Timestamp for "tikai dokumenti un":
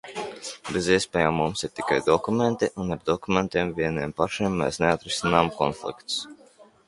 1.79-2.95